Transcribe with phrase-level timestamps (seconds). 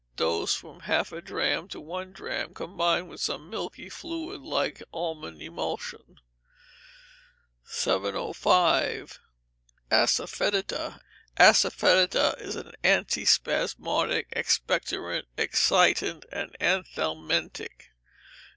[0.15, 5.43] Dose, from half a drachm to one drachm, combined with some milky fluid, like almond
[5.43, 6.19] emulsion.
[7.65, 9.19] 705.
[9.91, 11.01] Asafoetida
[11.37, 17.91] Asafoetida is an antispasmodic, expectorant, excitant, and anthelmintic.